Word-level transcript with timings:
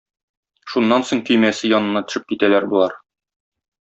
Шуннан 0.75 1.03
соң 1.09 1.19
көймәсе 1.29 1.69
янына 1.75 2.01
төшеп 2.09 2.25
китәләр 2.33 2.67
болар. 2.73 2.97